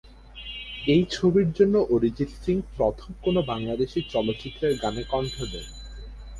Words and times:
এই 0.87 1.03
ছবির 1.11 1.49
জন্য 1.51 1.75
অরিজিৎ 1.89 2.31
সিং 2.35 2.55
প্রথম 2.75 3.09
কোন 3.23 3.35
বাংলাদেশি 3.51 3.99
চলচ্চিত্রের 4.13 4.73
গানে 4.77 5.03
কণ্ঠ 5.03 5.35
দেন। 5.51 5.67